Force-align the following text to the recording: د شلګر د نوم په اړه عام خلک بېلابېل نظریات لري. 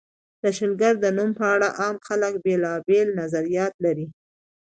د 0.41 0.43
شلګر 0.57 0.93
د 1.03 1.05
نوم 1.17 1.31
په 1.39 1.45
اړه 1.55 1.67
عام 1.79 1.95
خلک 2.07 2.33
بېلابېل 2.45 3.07
نظریات 3.19 3.73
لري. 3.85 4.07